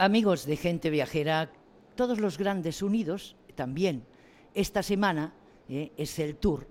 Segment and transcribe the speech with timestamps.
[0.00, 1.52] Amigos de Gente Viajera,
[1.94, 4.06] todos los grandes unidos, también
[4.54, 5.34] esta semana
[5.68, 6.66] eh, es el tour.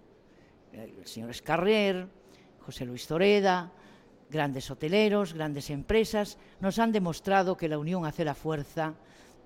[0.73, 2.07] El señor Escarrer,
[2.59, 3.71] José Luis Toreda,
[4.31, 8.95] grandes hoteleros, grandes empresas, nos han demostrado que la unión hace la fuerza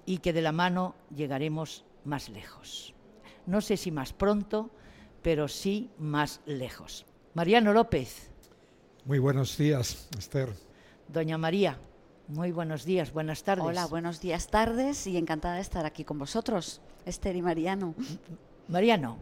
[0.05, 2.93] y que de la mano llegaremos más lejos.
[3.47, 4.71] No sé si más pronto,
[5.21, 7.05] pero sí más lejos.
[7.33, 8.31] Mariano López.
[9.03, 10.53] Muy buenos días, Esther.
[11.09, 11.77] Doña María.
[12.29, 13.65] Muy buenos días, buenas tardes.
[13.65, 17.95] Hola, buenos días, tardes y encantada de estar aquí con vosotros, Esther y Mariano.
[18.69, 19.17] Mariano.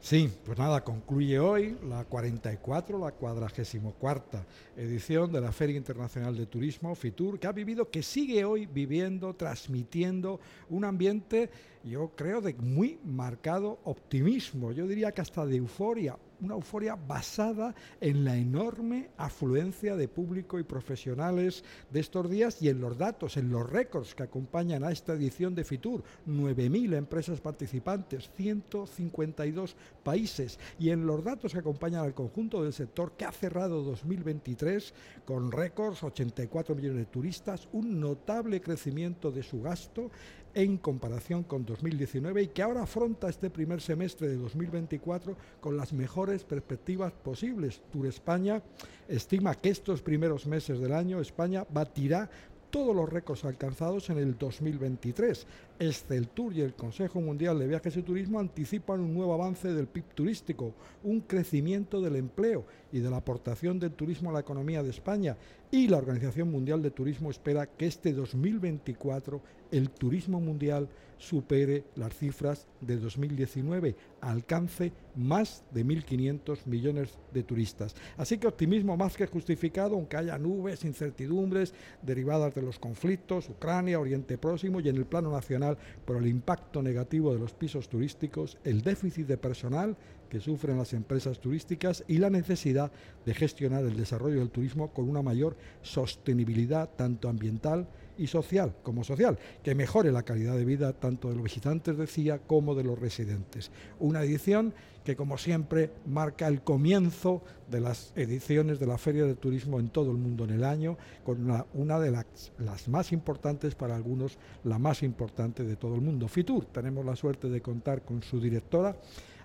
[0.00, 4.44] Sí, pues nada, concluye hoy la 44, la 44
[4.76, 9.34] edición de la Feria Internacional de Turismo, FITUR, que ha vivido, que sigue hoy viviendo,
[9.34, 11.48] transmitiendo un ambiente,
[11.84, 17.74] yo creo, de muy marcado optimismo, yo diría que hasta de euforia, una euforia basada
[18.00, 23.36] en la enorme afluencia de público y profesionales de estos días y en los datos,
[23.36, 26.02] en los récords que acompañan a esta edición de FITUR.
[26.26, 33.12] 9.000 empresas participantes, 152 países y en los datos que acompañan al conjunto del sector
[33.12, 39.62] que ha cerrado 2023 con récords, 84 millones de turistas, un notable crecimiento de su
[39.62, 40.10] gasto
[40.54, 45.92] en comparación con 2019 y que ahora afronta este primer semestre de 2024 con las
[45.92, 47.82] mejores perspectivas posibles.
[47.90, 48.62] Tour España
[49.08, 52.28] estima que estos primeros meses del año España batirá
[52.72, 55.46] todos los récords alcanzados en el 2023.
[55.78, 59.86] Este Tour y el Consejo Mundial de Viajes y Turismo anticipan un nuevo avance del
[59.86, 64.82] PIB turístico, un crecimiento del empleo y de la aportación del turismo a la economía
[64.82, 65.36] de España.
[65.70, 69.40] Y la Organización Mundial de Turismo espera que este 2024
[69.72, 77.94] el turismo mundial supere las cifras de 2019, alcance más de 1.500 millones de turistas.
[78.16, 84.00] Así que optimismo más que justificado, aunque haya nubes, incertidumbres derivadas de los conflictos, Ucrania,
[84.00, 85.61] Oriente Próximo y en el plano nacional
[86.04, 89.96] por el impacto negativo de los pisos turísticos, el déficit de personal
[90.28, 92.90] que sufren las empresas turísticas y la necesidad
[93.26, 97.86] de gestionar el desarrollo del turismo con una mayor sostenibilidad tanto ambiental
[98.18, 102.38] y social como social, que mejore la calidad de vida tanto de los visitantes, decía,
[102.38, 103.70] como de los residentes.
[103.98, 104.74] Una edición
[105.04, 109.88] que, como siempre, marca el comienzo de las ediciones de la Feria de Turismo en
[109.88, 114.78] todo el mundo en el año, con una, de las, más importantes, para algunos, la
[114.78, 116.28] más importante de todo el mundo.
[116.28, 118.96] Fitur, tenemos la suerte de contar con su directora,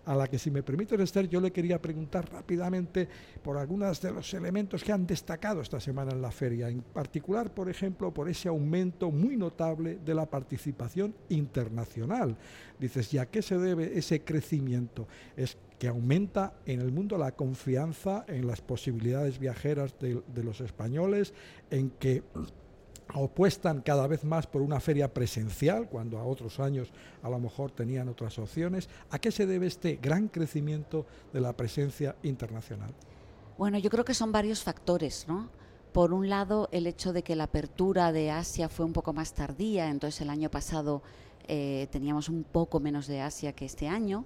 [0.07, 3.09] a la que si me permite Esther, yo le quería preguntar rápidamente
[3.43, 7.53] por algunos de los elementos que han destacado esta semana en la feria, en particular,
[7.53, 12.37] por ejemplo, por ese aumento muy notable de la participación internacional.
[12.79, 15.09] Dices, ¿y a qué se debe ese crecimiento?
[15.35, 20.61] Es que aumenta en el mundo la confianza en las posibilidades viajeras de, de los
[20.61, 21.33] españoles,
[21.69, 22.23] en que
[23.13, 26.91] opuestan cada vez más por una feria presencial, cuando a otros años
[27.23, 28.89] a lo mejor tenían otras opciones.
[29.09, 32.93] ¿A qué se debe este gran crecimiento de la presencia internacional?
[33.57, 35.49] Bueno, yo creo que son varios factores, ¿no?
[35.91, 39.33] Por un lado, el hecho de que la apertura de Asia fue un poco más
[39.33, 41.01] tardía, entonces el año pasado
[41.47, 44.25] eh, teníamos un poco menos de Asia que este año.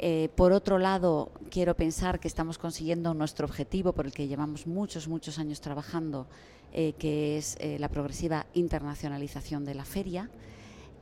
[0.00, 4.68] Eh, por otro lado, quiero pensar que estamos consiguiendo nuestro objetivo por el que llevamos
[4.68, 6.28] muchos, muchos años trabajando,
[6.72, 10.30] eh, que es eh, la progresiva internacionalización de la feria.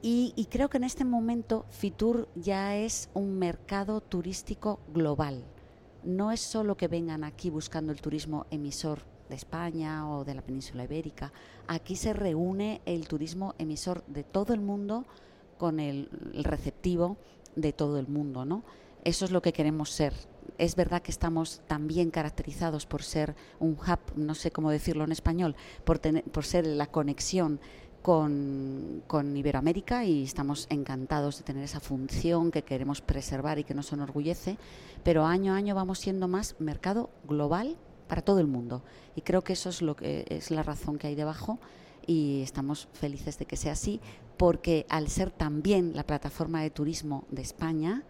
[0.02, 5.42] Y, creo que en este momento Fitur ya es un mercado turístico global.
[6.04, 10.42] No es solo que vengan aquí buscando el turismo emisor de España o de la
[10.42, 11.32] península ibérica.
[11.66, 15.04] Aquí se reúne el turismo emisor de todo el mundo
[15.58, 17.16] con el, el receptivo
[17.56, 18.62] de todo el mundo, ¿no?
[19.06, 20.12] Eso es lo que queremos ser.
[20.58, 25.12] Es verdad que estamos también caracterizados por ser un hub, no sé cómo decirlo en
[25.12, 27.60] español, por, tener, por ser la conexión
[28.02, 33.74] con, con, Iberoamérica y estamos encantados de tener esa función que queremos preservar y que
[33.74, 34.58] nos enorgullece,
[35.04, 37.76] pero año a año vamos siendo más mercado global
[38.08, 38.82] para todo el mundo
[39.14, 41.60] y creo que eso es lo que es la razón que hay debajo
[42.08, 44.00] y estamos felices de que sea así
[44.36, 48.04] porque al ser también la plataforma de turismo de España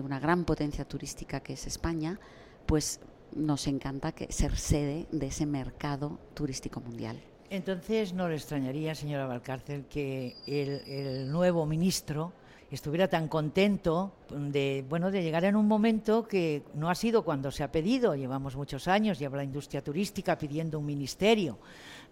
[0.00, 2.18] de una gran potencia turística que es España,
[2.66, 3.00] pues
[3.34, 7.20] nos encanta que ser sede de ese mercado turístico mundial.
[7.50, 12.32] Entonces, no le extrañaría, señora Valcárcel, que el, el, nuevo ministro
[12.70, 17.50] estuviera tan contento de, bueno, de llegar en un momento que no ha sido cuando
[17.50, 18.14] se ha pedido.
[18.14, 21.58] Llevamos muchos años, lleva la industria turística pidiendo un ministerio,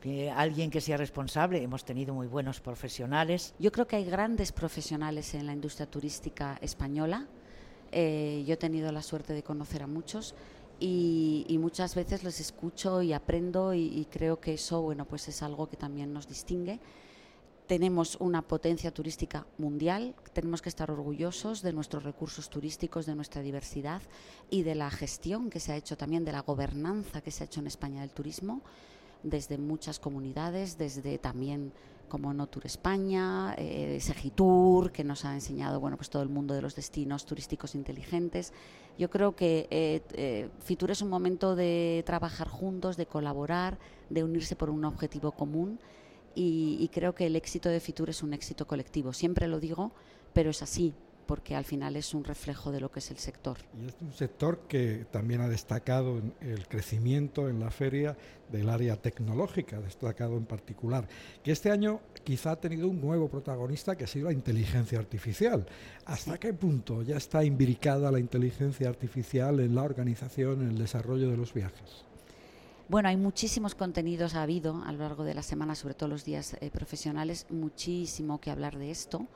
[0.02, 1.62] eh, alguien que sea responsable.
[1.62, 3.54] Hemos tenido muy buenos profesionales.
[3.58, 7.26] Yo creo que hay grandes profesionales en la industria turística española
[7.92, 10.34] eh, yo he tenido la suerte de conocer a muchos
[10.78, 15.42] y, muchas veces los escucho y aprendo y, y, creo que eso bueno pues es
[15.42, 16.80] algo que también nos distingue.
[17.66, 23.42] Tenemos una potencia turística mundial, tenemos que estar orgullosos de nuestros recursos turísticos, de nuestra
[23.42, 24.02] diversidad
[24.50, 27.46] y de la gestión que se ha hecho también, de la gobernanza que se ha
[27.46, 28.62] hecho en España del turismo,
[29.28, 31.72] desde muchas comunidades, desde también
[32.08, 36.54] como No Tour España, eh, Segitur, que nos ha enseñado bueno, pues todo el mundo
[36.54, 38.52] de los destinos turísticos inteligentes.
[38.96, 43.78] Yo creo que eh, eh, Fitur es un momento de trabajar juntos, de colaborar,
[44.08, 45.80] de unirse por un objetivo común
[46.34, 49.12] y, creo que el éxito de Fitur es un éxito colectivo.
[49.14, 49.92] Siempre lo digo,
[50.34, 50.92] pero es así
[51.26, 53.58] porque al final es un reflejo de lo que es el sector.
[53.80, 58.16] Y es un sector que también ha destacado en el crecimiento en la feria
[58.50, 61.08] del área tecnológica, destacado en particular,
[61.42, 65.66] que este año quizá ha tenido un nuevo protagonista que ha sido la inteligencia artificial.
[66.04, 71.28] ¿Hasta qué punto ya está imbricada la inteligencia artificial en la organización, en el desarrollo
[71.30, 72.04] de los viajes?
[72.88, 76.24] Bueno, hay muchísimos contenidos, ha habido a lo largo de la semana, sobre todo los
[76.24, 79.26] días eh, profesionales, muchísimo que hablar de esto.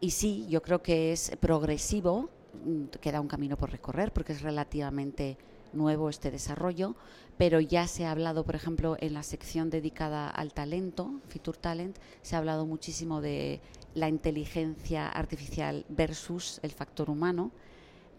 [0.00, 2.30] Y sí, yo creo que es progresivo,
[2.64, 5.36] mm, queda un camino por recorrer porque es relativamente
[5.72, 6.94] nuevo este desarrollo,
[7.36, 11.98] pero ya se ha hablado, por ejemplo, en la sección dedicada al talento, Fitur Talent,
[12.22, 13.60] se ha hablado muchísimo de
[13.94, 17.50] la inteligencia artificial versus el factor humano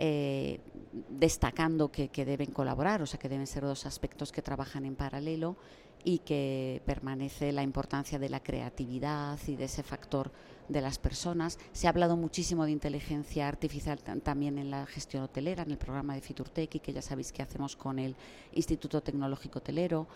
[0.02, 0.60] eh,
[1.10, 5.58] destacando que, deben colaborar, o sea que deben ser dos aspectos que trabajan en paralelo
[6.04, 10.32] y que permanece la importancia de la creatividad y de ese factor
[10.70, 11.58] de las personas.
[11.74, 16.16] Se ha hablado muchísimo de inteligencia artificial también en la gestión hotelera, en el programa
[16.16, 18.16] de Fiturtec, que ya sabéis que hacemos con el
[18.54, 20.08] Instituto Tecnológico Hotelero.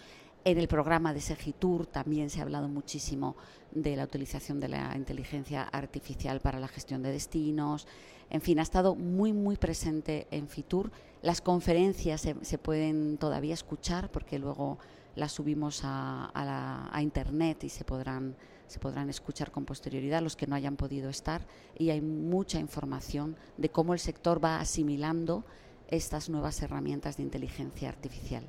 [0.45, 3.37] En el programa de Segitur también se ha hablado muchísimo
[3.71, 7.87] de la utilización de la inteligencia artificial para la gestión de destinos.
[8.29, 10.91] En fin, ha estado muy, muy presente en Fitur.
[11.21, 14.79] Las conferencias se, pueden todavía escuchar porque luego
[15.15, 18.35] las subimos a, Internet y se podrán,
[18.67, 21.45] se podrán escuchar con posterioridad los que no hayan podido estar.
[21.77, 25.43] Y hay mucha información de cómo el sector va asimilando
[25.89, 28.43] estas nuevas herramientas de inteligencia artificial.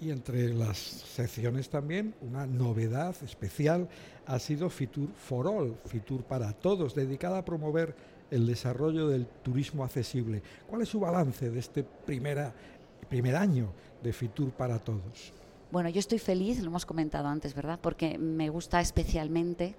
[0.00, 3.88] Y entre las secciones también, una novedad especial
[4.26, 7.96] ha sido Fitur for All, Fitur para Todos, dedicada a promover
[8.30, 10.42] el desarrollo del turismo accesible.
[10.68, 12.54] ¿Cuál es su balance de este primera,
[13.08, 13.72] primer año
[14.02, 15.32] de Fitur para Todos?
[15.70, 17.78] Bueno, yo estoy feliz, lo hemos comentado antes, ¿verdad?
[17.82, 19.74] Porque me gusta especialmente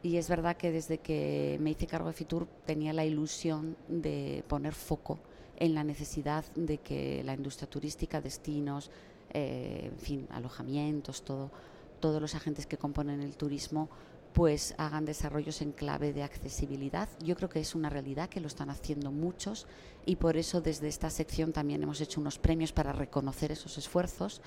[0.00, 4.44] y es verdad que desde que me hice cargo de Fitur tenía la ilusión de
[4.46, 5.18] poner foco
[5.56, 8.92] en la necesidad de que la industria turística, destinos,
[9.32, 11.50] eh, en fin, alojamientos, todo,
[11.98, 13.88] todos los agentes que componen el turismo
[14.32, 17.08] pues hagan desarrollos en clave de accesibilidad.
[17.18, 19.66] Yo creo que es una realidad que lo están haciendo muchos
[20.06, 24.40] y por eso desde esta sección también hemos hecho unos premios para reconocer esos esfuerzos.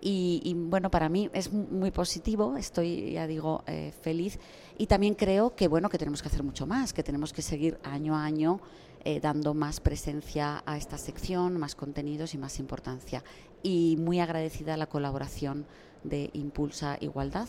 [0.00, 4.38] Y, bueno, para mí es muy positivo, estoy, ya digo, eh, feliz
[4.76, 7.78] y también creo que bueno que tenemos que hacer mucho más, que tenemos que seguir
[7.82, 8.60] año a año
[9.04, 13.24] eh, dando más presencia a esta sección, más contenidos y más importancia.
[13.62, 15.66] Y muy agradecida la colaboración
[16.04, 17.48] de Impulsa Igualdad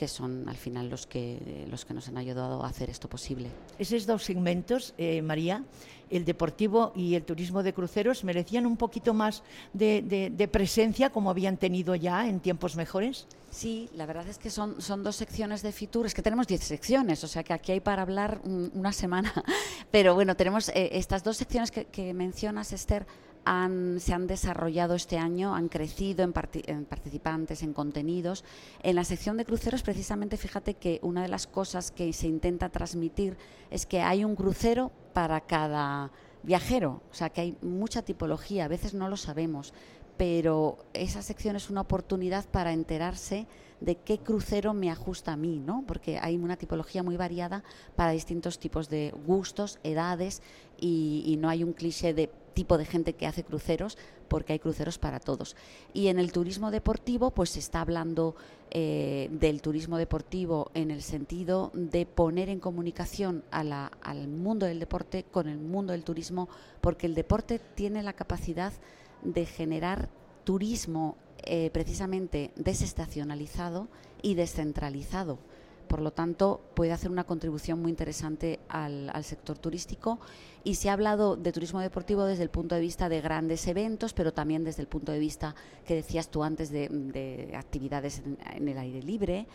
[0.00, 3.50] que son al final los que, los que nos han ayudado a hacer esto posible.
[3.78, 5.62] Esos dos segmentos, eh, María,
[6.08, 9.42] el deportivo y el turismo de cruceros, merecían un poquito más
[9.74, 13.26] de, presencia como habían tenido ya en tiempos mejores.
[13.50, 16.64] Sí, la verdad es que son, son dos secciones de Fitur, es que tenemos diez
[16.64, 19.30] secciones, o sea que aquí hay para hablar una semana,
[19.90, 23.06] pero bueno, tenemos eh, estas dos secciones que, que mencionas, Esther,
[23.44, 28.44] se han desarrollado este año, han crecido en, participantes, en contenidos.
[28.82, 32.68] En la sección de cruceros, precisamente, fíjate que una de las cosas que se intenta
[32.68, 33.36] transmitir
[33.70, 36.10] es que hay un crucero para cada
[36.42, 39.74] viajero, o sea que hay mucha tipología, a veces no lo sabemos,
[40.16, 43.46] pero esa sección es una oportunidad para enterarse
[43.80, 45.84] de qué crucero me ajusta a mí, ¿no?
[45.86, 47.64] Porque hay una tipología muy variada
[47.96, 50.42] para distintos tipos de gustos, edades
[50.78, 54.98] y, no hay un cliché de tipo de gente que hace cruceros porque hay cruceros
[54.98, 55.56] para todos.
[55.92, 58.36] Y en el turismo deportivo, pues se está hablando
[58.70, 65.24] eh, del turismo deportivo en el sentido de poner en comunicación al mundo del deporte
[65.24, 66.48] con el mundo del turismo,
[66.80, 68.72] porque el deporte tiene la capacidad
[69.22, 70.08] de generar
[70.44, 73.88] turismo eh, precisamente desestacionalizado
[74.22, 75.38] y descentralizado.
[75.90, 80.20] Por lo tanto, puede hacer una contribución muy interesante al, sector turístico.
[80.62, 84.12] Y se ha hablado de turismo deportivo desde el punto de vista de grandes eventos,
[84.12, 88.22] pero también desde el punto de vista que decías tú antes de, actividades
[88.54, 89.48] en, el aire libre,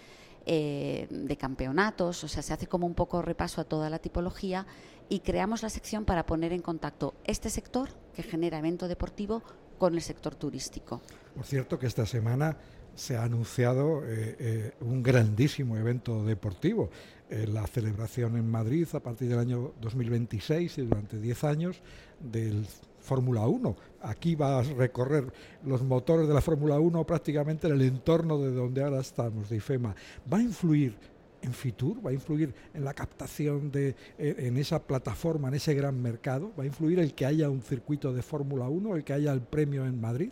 [0.46, 2.22] eh, de campeonatos.
[2.26, 4.68] O sea, se hace como un poco repaso a toda la tipología
[5.08, 9.42] y creamos la sección para poner en contacto este sector que genera evento deportivo
[9.78, 11.02] con el sector turístico.
[11.34, 12.58] Por cierto que esta semana
[12.96, 16.90] se ha anunciado eh, eh, un grandísimo evento deportivo.
[17.30, 21.82] la celebración en Madrid a partir del año 2026 y durante 10 años
[22.20, 22.68] del
[23.06, 23.76] Fórmula 1.
[24.02, 25.32] Aquí va a recorrer
[25.64, 29.58] los motores de la Fórmula 1 prácticamente en el entorno de donde ahora estamos, de
[29.58, 29.96] IFEMA.
[30.32, 30.96] ¿Va a influir
[31.42, 32.06] en Fitur?
[32.06, 36.52] ¿Va a influir en la captación de eh, en esa plataforma, en ese gran mercado?
[36.58, 39.42] ¿Va a influir el que haya un circuito de Fórmula 1, el que haya el
[39.42, 40.32] premio en Madrid?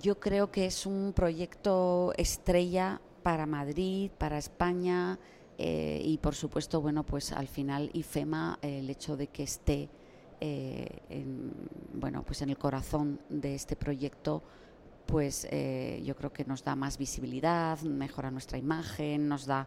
[0.00, 5.18] Yo creo que es un proyecto estrella para Madrid, para España
[5.56, 9.88] eh, y por supuesto, bueno, pues al final IFEMA, el hecho de que esté
[10.40, 11.52] eh, en,
[11.94, 14.42] bueno, pues en el corazón de este proyecto,
[15.06, 15.48] pues
[16.04, 19.66] yo creo que nos da más visibilidad, mejora nuestra imagen, nos da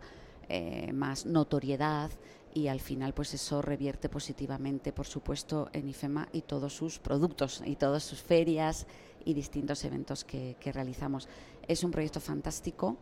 [0.54, 2.12] eh, más notoriedad
[2.54, 7.63] y al final pues eso revierte positivamente por supuesto en IFEMA y todos sus productos
[7.66, 8.86] y todas sus ferias
[9.25, 11.28] y distintos eventos que, realizamos.
[11.68, 12.98] Es un proyecto fantástico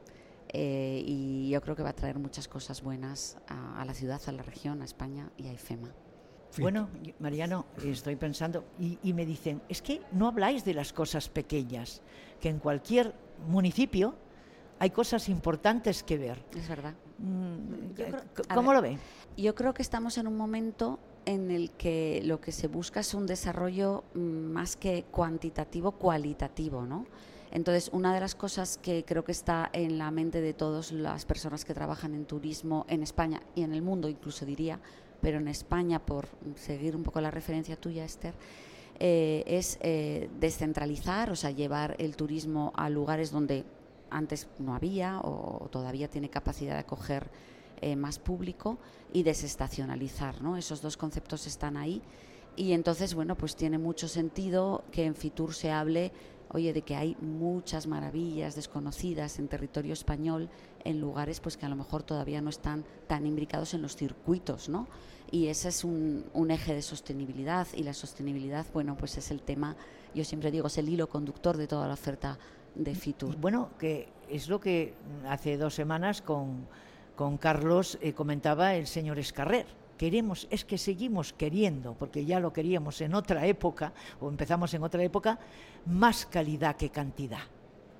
[0.49, 4.31] eh, y yo creo que va a traer muchas cosas buenas a, la ciudad, a
[4.31, 5.93] la región, a España y a IFEMA.
[6.57, 11.29] Bueno, Mariano, estoy pensando, y, y, me dicen, es que no habláis de las cosas
[11.29, 12.01] pequeñas,
[12.41, 13.13] que en cualquier
[13.47, 14.15] municipio
[14.79, 16.43] hay cosas importantes que ver.
[16.55, 16.95] Es verdad.
[17.19, 17.91] Mm,
[18.53, 18.97] ¿Cómo lo ve?
[19.37, 23.13] Yo creo que estamos en un momento en el que lo que se busca es
[23.13, 27.05] un desarrollo mm, más que cuantitativo, cualitativo, ¿no?
[27.51, 31.25] Entonces, una de las cosas que creo que está en la mente de todas las
[31.25, 34.79] personas que trabajan en turismo en España y en el mundo, incluso diría,
[35.19, 38.35] pero en España, por seguir un poco la referencia tuya, Esther,
[38.99, 43.65] eh, es eh, descentralizar, o sea, llevar el turismo a lugares donde
[44.11, 47.29] antes no había o todavía tiene capacidad de acoger
[47.81, 48.77] eh, más público
[49.13, 50.57] y desestacionalizar, ¿no?
[50.57, 52.01] Esos dos conceptos están ahí
[52.59, 56.11] y entonces, bueno, pues tiene mucho sentido que en Fitur se hable,
[56.51, 60.49] oye, de que hay muchas maravillas desconocidas en territorio español,
[60.83, 64.67] en lugares pues que a lo mejor todavía no están tan imbricados en los circuitos,
[64.67, 64.89] ¿no?
[65.31, 69.41] Y ese es un, un eje de sostenibilidad y la sostenibilidad, bueno, pues es el
[69.41, 69.77] tema,
[70.13, 72.37] yo siempre digo, es el hilo conductor de toda la oferta
[72.75, 73.37] de Fitur.
[73.37, 74.95] Bueno, que es lo que
[75.29, 76.67] hace dos semanas con,
[77.19, 79.65] con Carlos eh, comentaba el señor Escarrer.
[79.97, 84.83] Queremos, es que seguimos queriendo, porque ya lo queríamos en otra época, o empezamos en
[84.83, 85.37] otra época,
[85.85, 87.41] más calidad que cantidad.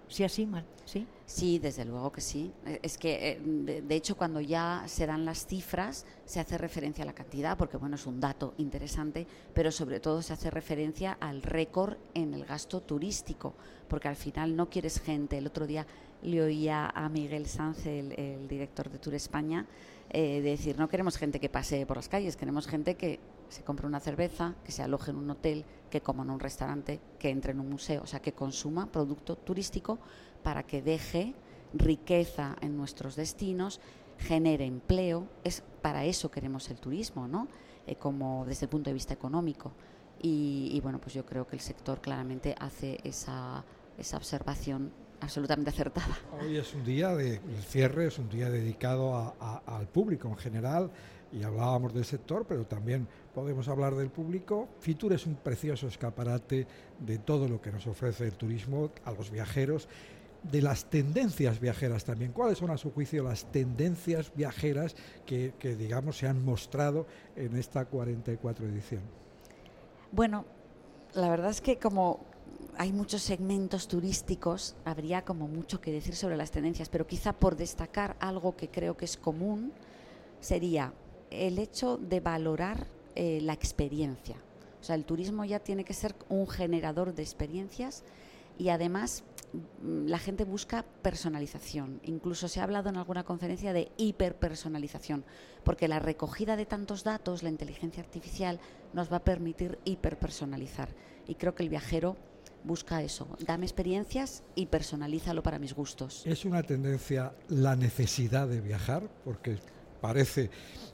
[0.10, 0.66] ¿Sí así, mal?
[0.86, 1.06] ¿Sí?
[1.28, 2.52] Sí, desde luego que sí.
[2.66, 7.04] Eh, es que, eh, de, hecho, cuando ya se dan las cifras, se hace referencia
[7.04, 11.16] a la cantidad, porque bueno, es un dato interesante, pero sobre todo se hace referencia
[11.20, 13.54] al récord en el gasto turístico,
[13.88, 15.38] porque al final no quieres gente.
[15.38, 15.86] El otro día
[16.24, 19.68] le oía a Miguel Sanz, el, director de Tour España,
[20.10, 23.88] eh, decir, no queremos gente que pase por las calles, queremos gente que se compre
[23.88, 27.52] una cerveza, que se aloje en un hotel, que coma en un restaurante, que entre
[27.52, 30.00] en un museo, o sea, que consuma producto turístico
[30.44, 31.34] para que deje
[31.74, 33.80] riqueza en nuestros destinos,
[34.18, 35.28] genere empleo.
[35.44, 37.48] Es para eso queremos el turismo, ¿no?
[37.88, 39.72] Eh, como desde el punto de vista económico.
[40.22, 43.64] Y, bueno, pues yo creo que el sector claramente hace esa,
[43.98, 44.92] esa observación
[45.22, 46.18] absolutamente acertada.
[46.42, 49.34] Hoy es un día de cierre, es un día dedicado
[49.66, 50.92] al público en general
[51.32, 54.68] y hablábamos del sector, pero también podemos hablar del público.
[54.80, 56.68] Fitur es un precioso escaparate
[57.00, 59.88] de todo lo que nos ofrece el turismo a los viajeros,
[60.44, 62.32] de las tendencias viajeras también.
[62.32, 64.96] ¿Cuáles son a su juicio las tendencias viajeras
[65.26, 67.06] que, que digamos, se han mostrado
[67.36, 69.02] en esta 44 edición?
[70.12, 70.46] Bueno,
[71.14, 72.22] la verdad es que como
[72.78, 77.58] hay muchos segmentos turísticos, habría como mucho que decir sobre las tendencias, pero quizá por
[77.58, 79.74] destacar algo que creo que es común,
[80.40, 80.94] sería
[81.30, 82.88] el hecho de valorar
[83.22, 84.38] eh, la experiencia.
[84.80, 88.06] O sea, el turismo ya tiene que ser un generador de experiencias
[88.58, 92.00] y además mm, la gente busca personalización.
[92.06, 95.26] Incluso se ha hablado en alguna conferencia de hiperpersonalización,
[95.66, 98.62] porque la recogida de tantos datos, la inteligencia artificial,
[98.94, 100.88] nos va a permitir hiperpersonalizar.
[101.28, 102.16] Y creo que el viajero
[102.64, 106.26] busca eso, dame experiencias y personalízalo para mis gustos.
[106.26, 109.58] Es una tendencia la necesidad de viajar, porque
[110.00, 110.50] parece,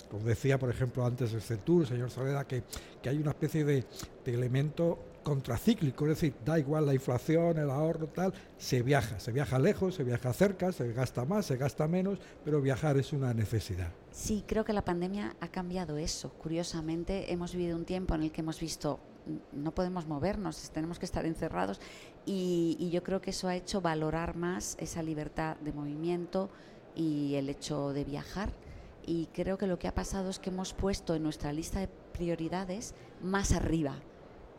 [0.10, 2.64] como decía por ejemplo antes el Centur, señor Soledad, que,
[3.02, 3.86] que hay una especie de,
[4.26, 9.58] elemento contracíclico, es decir, da igual la inflación, el ahorro, tal, se viaja, se viaja
[9.58, 13.92] lejos, se viaja cerca, se gasta más, se gasta menos, pero viajar es una necesidad.
[14.12, 16.30] Sí, creo que la pandemia ha cambiado eso.
[16.34, 19.00] Curiosamente, hemos vivido un tiempo en el que hemos visto
[19.52, 21.82] no podemos movernos, tenemos que estar encerrados
[22.28, 26.52] y yo creo que eso ha hecho valorar más esa libertad de movimiento
[26.96, 28.52] y el hecho de viajar
[29.06, 31.88] y creo que lo que ha pasado es que hemos puesto en nuestra lista de
[31.88, 33.96] prioridades más arriba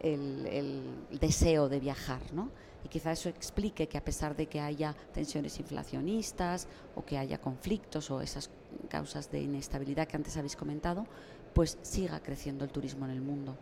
[0.00, 0.82] el,
[1.20, 2.50] deseo de viajar, ¿no?
[2.84, 7.40] Y quizá eso explique que a pesar de que haya tensiones inflacionistas o que haya
[7.40, 8.50] conflictos o esas
[8.88, 11.06] causas de inestabilidad que antes habéis comentado,
[11.52, 13.56] pues siga creciendo el turismo en el mundo.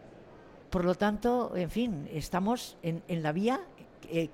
[0.69, 3.61] Por lo tanto, en fin, estamos en, la vía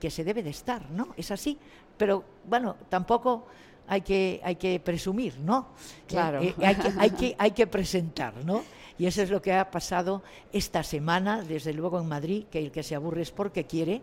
[0.01, 1.15] que, se debe de estar, ¿no?
[1.17, 1.59] Es así.
[1.97, 3.47] Pero bueno, tampoco
[3.91, 5.67] hay que, hay que presumir, ¿no?
[6.07, 6.41] Claro.
[6.41, 8.63] Eh, hay, que, hay, que, hay que presentar, ¿no?
[8.97, 12.71] Y eso es lo que ha pasado esta semana, desde luego en Madrid, que el
[12.71, 14.01] que se aburre es porque quiere,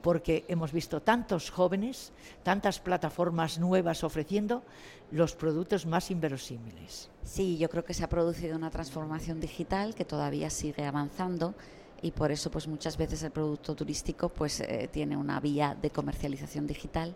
[0.00, 2.12] porque hemos visto tantos jóvenes,
[2.44, 4.62] tantas plataformas nuevas ofreciendo
[5.10, 7.10] los productos más inverosímiles.
[7.22, 11.54] Sí, yo creo que se ha producido una transformación digital que todavía sigue avanzando
[12.00, 15.90] y por eso pues muchas veces el producto turístico pues eh, tiene una vía de
[15.90, 17.14] comercialización digital.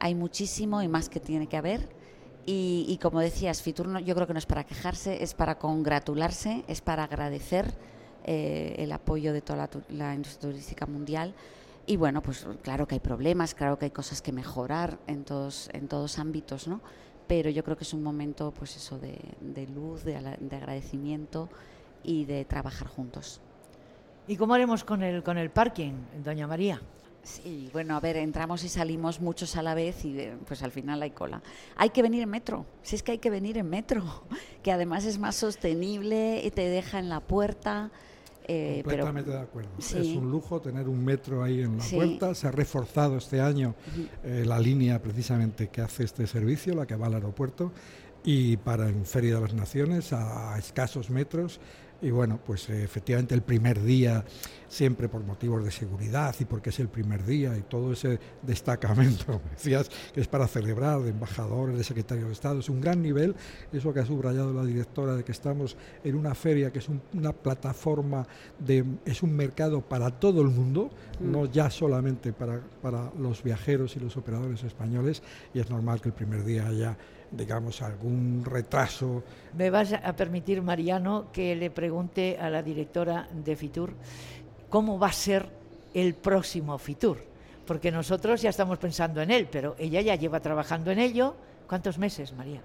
[0.00, 2.00] Hay muchísimo y más que tiene que haber
[2.46, 6.80] y, como decías, Fitur yo creo que no es para quejarse, es para congratularse, es
[6.80, 7.72] para agradecer
[8.24, 11.34] eh, el apoyo de toda la, industria turística mundial.
[11.86, 15.70] Y bueno, pues claro que hay problemas, claro que hay cosas que mejorar en todos,
[15.72, 16.80] en todos ámbitos, ¿no?
[17.26, 19.16] Pero yo creo que es un momento, pues eso, de,
[19.68, 21.48] luz, de, de, agradecimiento
[22.02, 23.40] y de trabajar juntos.
[24.26, 25.92] ¿Y cómo haremos con el, con el parking,
[26.24, 26.80] doña María?
[27.22, 30.72] Sí, bueno, a ver, entramos y salimos muchos a la vez y eh, pues al
[30.72, 31.42] final hay cola.
[31.76, 34.24] Hay que venir en metro, si es que hay que venir en metro,
[34.62, 37.90] que además es más sostenible y te deja en la puerta.
[38.48, 39.70] Eh, Completamente de acuerdo.
[39.78, 42.34] Es un lujo tener un metro ahí en la puerta.
[42.34, 43.74] Se ha reforzado este año
[44.24, 47.70] eh, la línea precisamente que hace este servicio, la que va al aeropuerto,
[48.24, 51.60] y para en Feria de las Naciones a escasos metros
[52.02, 54.24] y bueno, pues eh, efectivamente el primer día,
[54.68, 59.40] siempre por motivos de seguridad y porque es el primer día y todo ese destacamento,
[59.50, 63.34] decías, que es para celebrar de embajadores, de secretarios de Estado, es un gran nivel,
[63.72, 67.32] eso que ha subrayado la directora, de que estamos en una feria que es una
[67.32, 68.26] plataforma,
[68.58, 71.30] de, es un mercado para todo el mundo, mm.
[71.30, 75.22] no ya solamente para, para los viajeros y los operadores españoles,
[75.52, 76.96] y es normal que el primer día haya
[77.30, 79.22] digamos, algún retraso.
[79.56, 83.94] Me vas a permitir, Mariano, que le pregunte a la directora de Fitur
[84.68, 85.48] cómo va a ser
[85.94, 87.18] el próximo Fitur,
[87.66, 91.34] porque nosotros ya estamos pensando en él, pero ella ya lleva trabajando en ello.
[91.66, 92.62] ¿Cuántos meses, María?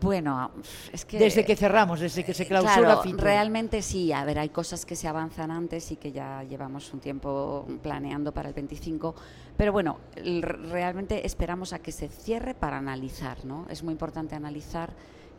[0.00, 0.50] Bueno,
[0.92, 1.18] es que...
[1.18, 4.94] Desde que cerramos, desde que se clausura claro, Realmente sí, a ver, hay cosas que
[4.94, 9.14] se avanzan antes y que ya llevamos un tiempo planeando para el 25,
[9.56, 13.66] pero bueno, realmente esperamos a que se cierre para analizar, ¿no?
[13.68, 14.90] Es muy importante analizar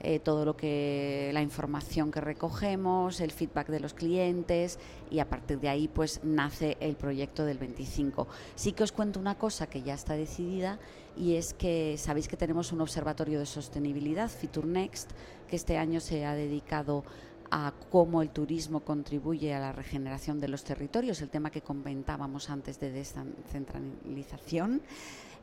[0.04, 4.78] eh, todo lo que la información que recogemos, el feedback de los clientes
[5.10, 8.28] y a partir de ahí pues nace el proyecto del 25.
[8.56, 10.78] Sí que os cuento una cosa que ya está decidida
[11.16, 15.12] y es que sabéis que tenemos un observatorio de sostenibilidad, Fitur Next,
[15.48, 17.06] que este año se ha dedicado
[17.52, 22.50] a cómo el turismo contribuye a la regeneración de los territorios, el tema que comentábamos
[22.50, 24.82] antes de descentralización.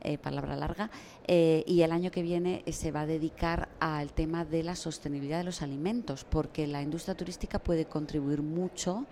[0.03, 0.89] Eh, palabra larga,
[1.27, 4.75] eh, y el año que viene eh, se va a dedicar al tema de la
[4.75, 9.05] sostenibilidad de los alimentos, porque la industria turística puede contribuir mucho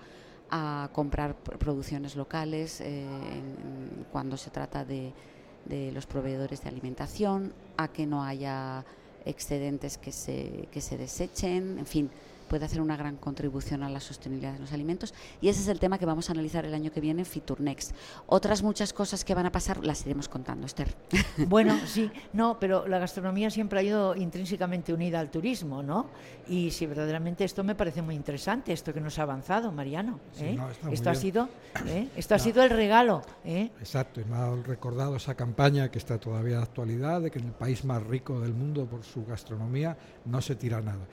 [0.49, 2.81] a comprar producciones locales
[4.11, 5.13] cuando se trata de,
[5.65, 8.83] de, los proveedores de alimentación, a que no haya
[9.25, 12.09] excedentes que se, que se desechen, en fin
[12.49, 15.13] puede hacer una gran contribución a la sostenibilidad de los alimentos.
[15.39, 17.93] Y ese es el tema que vamos a analizar el año que viene en Fiturnext.
[18.27, 20.93] Otras muchas cosas que van a pasar las iremos contando, Esther.
[21.47, 26.07] Bueno, sí, no, pero la gastronomía siempre ha ido intrínsecamente unida al turismo, ¿no?
[26.47, 30.19] Y si verdaderamente esto me parece muy interesante, esto que nos ha avanzado, Mariano.
[30.39, 30.57] ¿eh?
[30.91, 31.49] esto, ha sido,
[31.85, 32.09] ¿eh?
[32.15, 33.21] esto ha sido el regalo.
[33.45, 33.71] ¿eh?
[33.79, 37.45] Exacto, y me ha recordado esa campaña que está todavía de actualidad, de que en
[37.45, 41.05] el país más rico del mundo por su gastronomía no se tira nada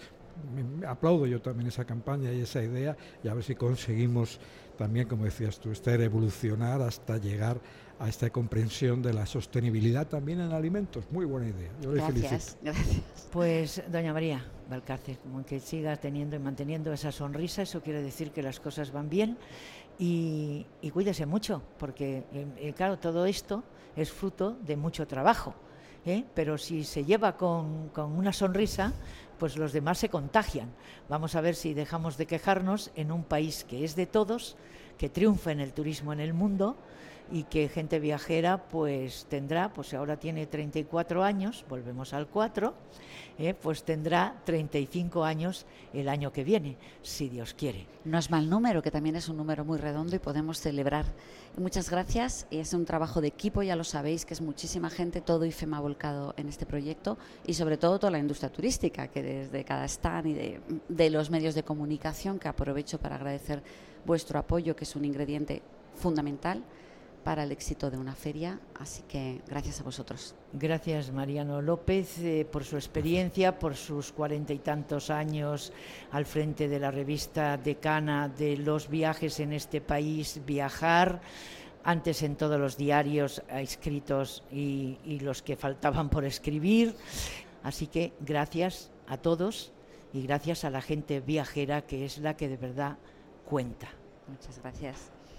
[0.87, 4.40] aplaudo yo también esa campaña y esa idea y a ver si conseguimos
[4.77, 7.61] también, como decías tú, Esther, evolucionar hasta llegar
[7.99, 11.05] a esta comprensión de la sostenibilidad también en alimentos.
[11.11, 11.70] Muy buena idea.
[11.81, 13.03] Yo le gracias, Gracias.
[13.33, 18.33] Pues, doña María Valcárcel, como que siga teniendo y manteniendo esa sonrisa, eso quiere decir
[18.33, 19.38] que las cosas van bien
[19.99, 23.64] y, cuídese mucho, porque, eh, eh, claro, todo esto
[23.96, 25.55] es fruto de mucho trabajo.
[26.06, 26.24] ¿Eh?
[26.34, 28.92] Pero si se lleva con, con una sonrisa,
[29.38, 30.70] pues los demás se contagian.
[31.08, 34.56] Vamos a ver si dejamos de quejarnos en un país que es de todos,
[34.96, 36.76] que triunfa en el turismo en el mundo
[37.30, 42.74] y que gente viajera pues tendrá, pues ahora tiene 34 años, volvemos al 4,
[43.38, 47.86] eh, pues tendrá 35 años el año que viene, si Dios quiere.
[48.04, 51.04] No es mal número, que también es un número muy redondo y podemos celebrar.
[51.58, 55.44] Muchas gracias es un trabajo de equipo, ya lo sabéis, que es muchísima gente, todo
[55.44, 59.84] IFEMA volcado en este proyecto y sobre todo toda la industria turística, que desde cada
[59.86, 60.58] stand y
[60.88, 63.62] de los medios de comunicación, que aprovecho para agradecer
[64.04, 65.62] vuestro apoyo, que es un ingrediente
[65.96, 66.62] fundamental
[67.26, 70.36] para el éxito de una feria, así que gracias a vosotros.
[70.52, 75.72] Gracias Mariano López eh, por su experiencia, por sus cuarenta y tantos años
[76.12, 81.20] al frente de la revista decana de los viajes en este país, Viajar,
[81.82, 86.94] antes en todos los diarios escritos y, y los que faltaban por escribir.
[87.64, 89.72] Así que gracias a todos
[90.12, 92.98] y gracias a la gente viajera que es la que de verdad
[93.44, 93.88] cuenta.
[94.28, 95.15] Muchas gracias.